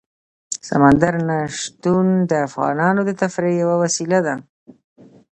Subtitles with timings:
[0.69, 4.35] سمندر نه شتون د افغانانو د تفریح یوه وسیله ده.